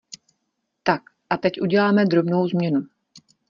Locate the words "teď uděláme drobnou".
1.37-2.47